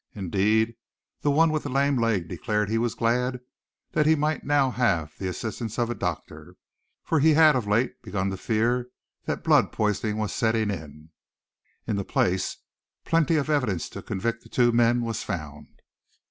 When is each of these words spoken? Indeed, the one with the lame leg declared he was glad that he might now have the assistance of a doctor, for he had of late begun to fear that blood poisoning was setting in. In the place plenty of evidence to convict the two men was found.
Indeed, 0.15 0.73
the 1.21 1.29
one 1.29 1.51
with 1.51 1.61
the 1.61 1.69
lame 1.69 1.95
leg 1.95 2.27
declared 2.27 2.71
he 2.71 2.79
was 2.79 2.95
glad 2.95 3.39
that 3.91 4.07
he 4.07 4.15
might 4.15 4.43
now 4.43 4.71
have 4.71 5.15
the 5.19 5.27
assistance 5.27 5.77
of 5.77 5.91
a 5.91 5.93
doctor, 5.93 6.55
for 7.03 7.19
he 7.19 7.35
had 7.35 7.55
of 7.55 7.67
late 7.67 8.01
begun 8.01 8.31
to 8.31 8.37
fear 8.37 8.87
that 9.25 9.43
blood 9.43 9.71
poisoning 9.71 10.17
was 10.17 10.33
setting 10.33 10.71
in. 10.71 11.11
In 11.85 11.97
the 11.97 12.03
place 12.03 12.57
plenty 13.05 13.35
of 13.35 13.47
evidence 13.47 13.89
to 13.89 14.01
convict 14.01 14.41
the 14.41 14.49
two 14.49 14.71
men 14.71 15.03
was 15.03 15.21
found. 15.21 15.67